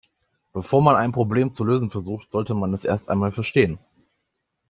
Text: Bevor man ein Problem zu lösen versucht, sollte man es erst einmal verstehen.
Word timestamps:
Bevor 0.51 0.81
man 0.81 0.95
ein 0.95 1.11
Problem 1.11 1.53
zu 1.53 1.63
lösen 1.63 1.91
versucht, 1.91 2.31
sollte 2.31 2.55
man 2.55 2.73
es 2.73 2.85
erst 2.85 3.07
einmal 3.07 3.31
verstehen. 3.31 3.77